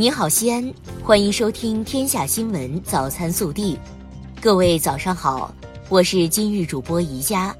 [0.00, 0.72] 你好，西安，
[1.04, 3.74] 欢迎收听《天下新闻早餐速递》。
[4.40, 5.54] 各位早上好，
[5.90, 7.54] 我是今日主播宜佳。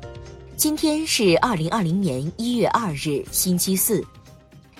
[0.57, 4.03] 今天是二零二零年一月二日，星期四。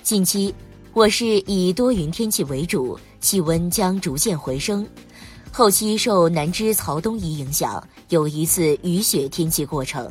[0.03, 0.55] 近期，
[0.95, 4.87] 我市以多云天气为主，气温将逐渐回升。
[5.53, 10.11] 后期受南支曹东移影响，有一次雨雪天气过程。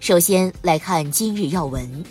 [0.00, 2.04] 首先来看今日要闻。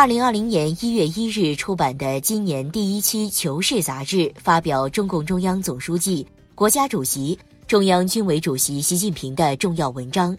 [0.00, 10.34] 二零二零年一月一日出版的今年第一期《求是》杂志发表中共中央总书记、国家主席、中央军委主席习近平的重要文章，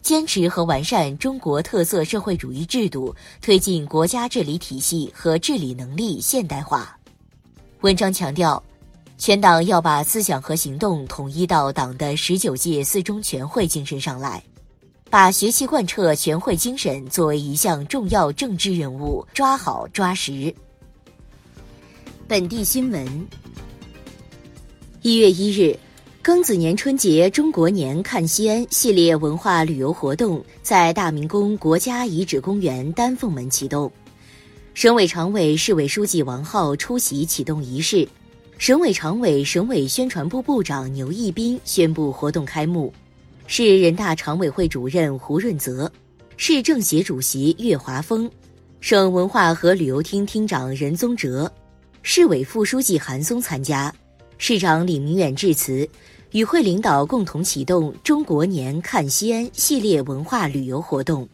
[0.00, 3.12] 坚持和完善中国特色社会主义制度，
[3.42, 6.96] 推进国家治理体系和治理能力现代化。
[7.80, 8.62] 文章强调，
[9.18, 14.40] 全党要把思想和行动统一到党的十九届四中全会精神上来。
[15.14, 20.52] 把学习贯彻全会精神作为一项重要政治任务，抓好抓实。
[22.26, 23.06] 本地新闻：
[25.02, 25.78] 一月一日，
[26.20, 33.88] 庚子年春节中国年看西安系列文化旅游活动在大明宫国家遗址公园丹凤门启动，
[34.74, 38.08] 省委常委、市委书记王浩出席启动仪式，
[38.58, 42.92] 省委常委、省委宣传部部长牛义斌宣布活动开幕。
[43.46, 45.90] 市人大常委会主任胡润泽，
[46.36, 48.28] 市政协主席岳华峰，
[48.80, 51.50] 省文化和旅游厅厅长任宗哲，
[52.02, 53.94] 市委副书记韩松参加，
[54.38, 55.88] 市长李明远致辞，
[56.32, 61.28] 与会领导共同启动“中国年看西安”系列文化旅游活动。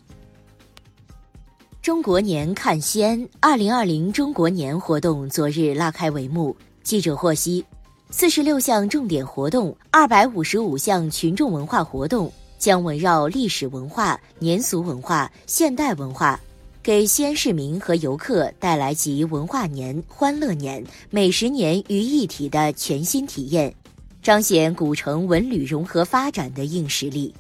[1.81, 6.55] 中国年看西安二零二零中国年活动昨日拉开帷幕。
[6.83, 7.65] 记者获悉。
[8.13, 16.39] 四十六项重点活动，二百五十五项群众文化活动将围绕历史文化、年俗文化、现代文化，
[16.83, 23.73] 给西安市民和游客带来集文化年、欢乐年、美食年于一体的全新体验，
[24.21, 27.33] 彰显古城文旅融合发展的硬实力。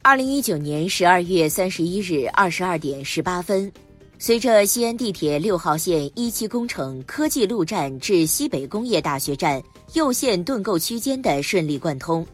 [0.00, 3.70] 二零一九年十二月三十一日二十二点十八分。
[4.22, 9.62] 随着西安地铁六号线一期工程科技路站至西北工业大学站
[9.94, 12.24] 右线盾构区间的顺利贯通，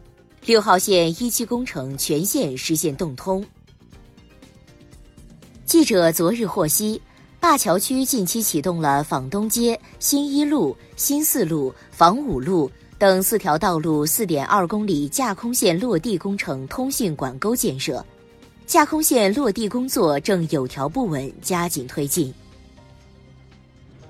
[0.45, 3.41] 六号线一期工程全线实现动通。
[5.63, 7.01] 记者昨日获悉，
[7.39, 12.69] 灞桥区近期启动了坊东街、新一路、新四路、坊五路
[12.99, 18.05] 等四条道路四点二公里架空线落地工程通信管沟建设。
[18.67, 22.33] 架空线落地工作正有条不紊加紧推进。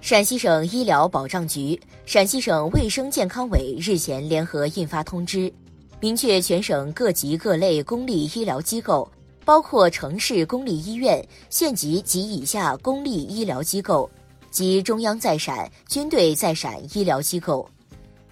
[0.02, 5.54] 陕西省医疗保障局、陕西省卫生健康委日前联合印发通知，
[6.00, 9.08] 明确全省各级各类公立医疗机构，
[9.46, 14.10] 包括城市公立医院、县级及以下公立医疗机构
[14.50, 17.70] 及中央在陕、军队在陕医疗机构，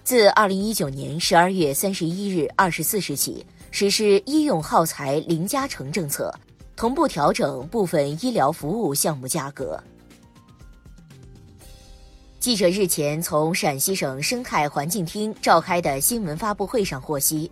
[0.02, 3.46] 自二零一九年十二月三十一日二十四时起。
[3.70, 6.34] 实施医用耗材零加成政策，
[6.74, 9.82] 同步调整部分医疗服务项目价格。
[12.38, 17.50] 记者日前从陕西省生态环境厅召开的新闻发布会上获悉，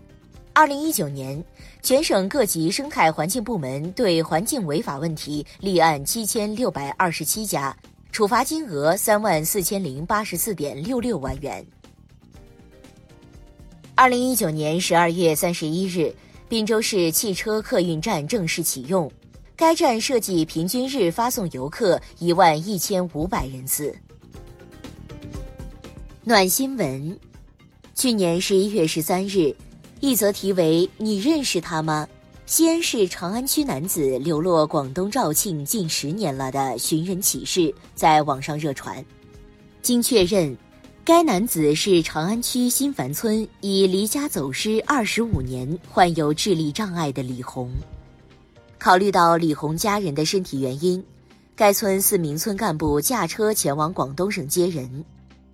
[0.53, 1.43] 二零一九年
[1.83, 7.77] 全省各级生态环境部门对环境违法问题立案七千六百二十七家，
[8.13, 11.67] 处罚金额三万四千零八十四点六六万元。
[13.97, 16.13] 二零一九年十二月三十一日，
[16.49, 19.11] 滨州市汽车客运站正式启用。
[19.55, 23.95] 该站设计平均日发送游客一万一千五百人次。
[26.25, 27.17] 暖新闻：
[27.95, 29.55] 去年十一月十三日，
[30.01, 32.09] 一则题为“你认识他吗？”
[32.47, 39.03] 西安市长安区男子流落广东肇庆近十年了的寻人启事在网上热传，
[39.83, 40.55] 经确认。
[41.05, 47.71] 该男子是长安区新繁村已离家走失二十五年、患有智力障碍的李红。
[48.79, 51.05] 考虑到李红家人的身体原因，
[51.55, 55.05] 该村四名村干部驾车前往广东省接人。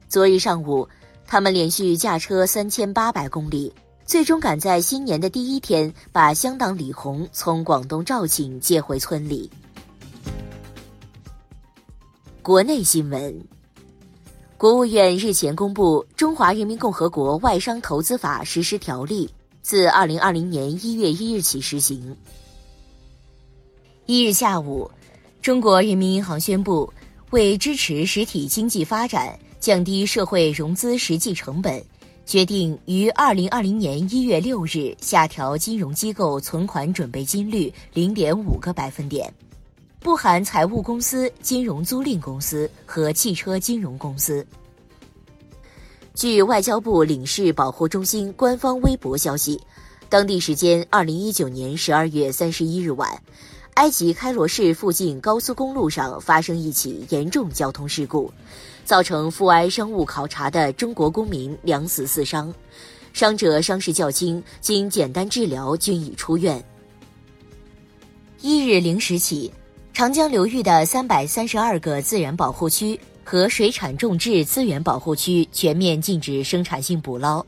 [0.08, 0.88] 昨日上午，
[1.26, 9.50] 他们连续驾车三千八百公里，最终赶在新年的第一天把乡党李红从广东肇庆接回村里。
[12.40, 13.59] 国内新闻。
[14.60, 19.26] 国务院日前公布《中华人民共和国外商投资法实施条例》，
[19.62, 22.14] 自二零二零年一月一日起实行。
[24.04, 24.90] 一日下午，
[25.40, 26.92] 中国人民银行宣布，
[27.30, 31.82] 为支持实体经济发展、降低社会融资实际成本，
[32.26, 39.32] 决定于二零二零年一月六日下调金融机构存款准备金率零点五个百分点。
[40.00, 44.44] 不含财务公司、金融租赁公司和汽车金融公司。
[46.14, 49.60] 据外交部领事保护中心官方微博消息，
[50.08, 53.22] 当地时间二零一九年十二月三十一日晚，
[53.74, 58.32] 埃及开罗市附近高速公路上发生一起严重交通事故，
[58.86, 62.52] 造成赴埃商务考察的中国公民两死四伤，
[63.12, 66.62] 伤者伤势较轻，经简单治疗均已出院。
[68.40, 69.52] 一日零时起，
[69.92, 72.98] 长江流域的三百三十二个自然保护区。
[73.22, 77.46] 和水产种质资源保护区全面禁止生产性捕捞，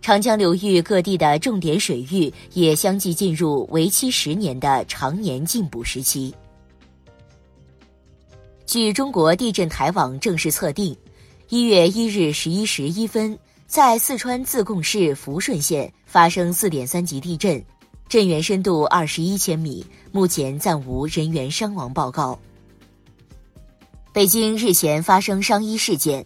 [0.00, 6.34] 长江流域各地的重点水域也相继进入为期十年的常年禁捕时期。
[8.66, 10.96] 据中国地震台网正式测定，
[11.50, 13.38] 一月一日十一时一分，
[13.68, 17.64] 在四川自贡市抚顺县发生四点三级地震，
[18.12, 22.38] 震源深度二十一千米，目前暂无人员伤亡报告。
[24.12, 26.22] 北京日前发生伤医事件，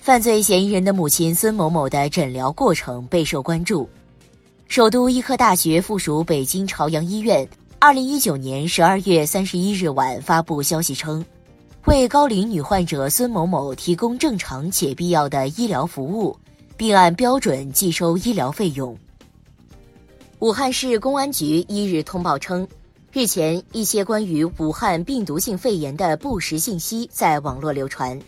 [0.00, 3.90] 犯罪嫌疑人的母亲孙某某的诊疗过程备受关注。
[4.68, 7.44] 首都医科大学附属北京朝阳医院，
[7.80, 11.26] 二零一九年十二月三十一日晚发布消息称，
[11.86, 16.38] 为高龄女患者孙某某提供正常且必要的医疗服务，
[16.76, 18.96] 并按标准计收医疗费用。
[20.38, 22.68] 武汉市公安局一日通报称。
[23.10, 28.20] 日前，一些关于武汉病毒性肺炎的不实信息在网络流传，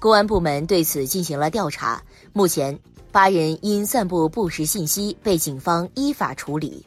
[0.00, 2.02] 公安部门对此进行了调查。
[2.32, 2.76] 目前，
[3.12, 6.84] 八人因散布不实信息被警方依法处理。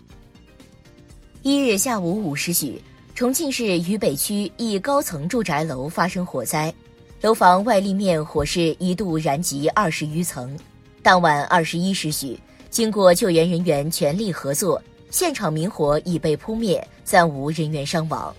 [1.42, 2.82] 一日下午五时许，
[3.16, 6.74] 重庆市渝北区一高层住宅楼发生火灾，
[7.22, 10.54] 楼房外立面火势一度燃及二十余层。
[11.02, 12.38] 当晚二十一时许，
[12.76, 14.84] 经过救援人员全力合作。
[15.10, 18.36] 现场明火已被扑灭，暂无人员伤亡。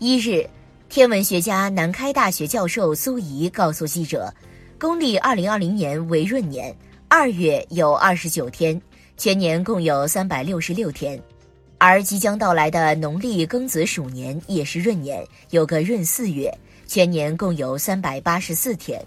[0.00, 0.44] 一日，
[0.88, 4.34] 天文学家、南开大学教授苏怡告诉记者，
[4.80, 8.82] 公历二零二零年为闰年，二月有二十九天，
[9.16, 11.16] 全年共有三百六十六天；
[11.78, 16.52] 而即将到来的农历庚子鼠年也是闰年，有个闰四月，
[16.88, 19.00] 全年共有三百八十四天。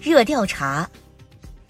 [0.00, 0.88] 热调查，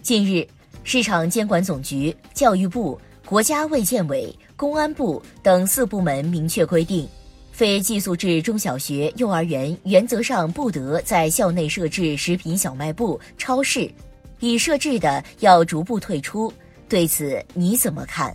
[0.03, 0.47] 近日。
[0.85, 7.07] 市场监管总局、教育部、国家卫健委、公安部等四部门明确规定，
[7.53, 13.91] 非寄宿制中小学、幼儿园原则上不得在校内设置食品小卖部、超市，
[14.39, 16.53] 已设置的要逐步退出。
[16.89, 18.35] 对此你怎么看？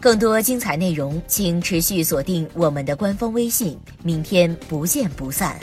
[0.00, 3.78] 更多精彩内容，请持续锁定我们的官方微信。
[4.02, 5.60] 明天不见不散。